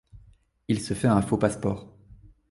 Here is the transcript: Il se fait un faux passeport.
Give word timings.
Il 0.67 0.79
se 0.81 0.95
fait 0.95 1.07
un 1.07 1.21
faux 1.21 1.37
passeport. 1.37 1.95